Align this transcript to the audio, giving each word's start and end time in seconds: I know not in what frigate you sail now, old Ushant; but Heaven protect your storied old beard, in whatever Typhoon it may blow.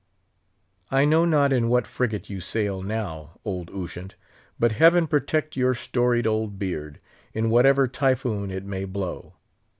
I 0.89 1.05
know 1.05 1.25
not 1.25 1.53
in 1.53 1.69
what 1.69 1.85
frigate 1.85 2.27
you 2.27 2.39
sail 2.39 2.81
now, 2.81 3.39
old 3.45 3.69
Ushant; 3.69 4.15
but 4.57 4.71
Heaven 4.71 5.05
protect 5.05 5.55
your 5.55 5.75
storied 5.75 6.25
old 6.25 6.57
beard, 6.57 6.99
in 7.35 7.51
whatever 7.51 7.87
Typhoon 7.87 8.49
it 8.49 8.65
may 8.65 8.85
blow. 8.85 9.35